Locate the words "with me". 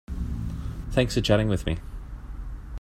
1.47-1.77